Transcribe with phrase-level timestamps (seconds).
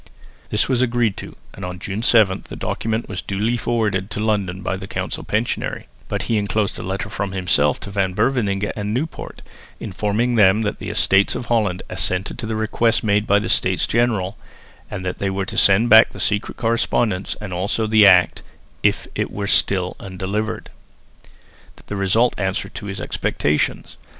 [0.49, 4.61] This was agreed to, and on June 7 the document was duly forwarded to London
[4.63, 8.95] by the council pensionary; but he enclosed a letter from himself to Van Beverningh and
[8.97, 9.43] Nieuwpoort
[9.79, 13.85] informing them that the Estates of Holland assented to the request made by the States
[13.85, 14.35] General,
[14.89, 18.41] and that they were to send back the secret correspondence and also the Act,
[18.81, 20.71] if it were still undelivered.
[21.85, 23.97] The result answered to his expectations.